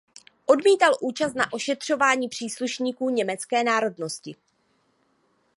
[0.47, 4.35] Odmítal účast na ošetřování příslušníků německé národnosti.